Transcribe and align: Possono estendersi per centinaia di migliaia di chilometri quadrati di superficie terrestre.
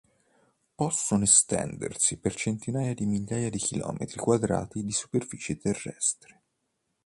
Possono 0.73 1.25
estendersi 1.25 2.17
per 2.17 2.33
centinaia 2.35 2.95
di 2.95 3.05
migliaia 3.05 3.51
di 3.51 3.59
chilometri 3.59 4.17
quadrati 4.17 4.83
di 4.83 4.91
superficie 4.91 5.57
terrestre. 5.57 6.41